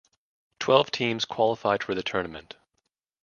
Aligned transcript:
Twelve 0.57 0.89
teams 0.89 1.25
qualified 1.25 1.83
for 1.83 1.93
the 1.93 2.01
tournament. 2.01 2.55